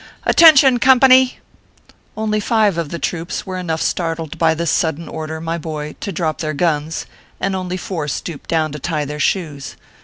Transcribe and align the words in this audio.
Attention, 0.25 0.79
company!" 0.79 1.37
Only 2.17 2.39
five 2.39 2.75
of 2.79 2.89
the 2.89 2.97
troops 2.97 3.45
were 3.45 3.59
enough 3.59 3.83
startled 3.83 4.39
by 4.39 4.55
this 4.55 4.71
sudden 4.71 5.07
order, 5.07 5.39
my 5.39 5.59
boy, 5.59 5.93
to 5.99 6.11
drop 6.11 6.39
their 6.39 6.55
guns, 6.55 7.05
and 7.39 7.55
only 7.55 7.77
four 7.77 8.07
stooped 8.07 8.49
down 8.49 8.71
to 8.71 8.79
tie 8.79 9.05
their 9.05 9.19
shoes. 9.19 9.75